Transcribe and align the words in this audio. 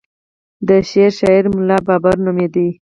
د 0.67 0.69
شعر 0.89 1.11
شاعر 1.19 1.45
ملا 1.55 1.77
بابړ 1.87 2.15
نومېد. 2.25 2.55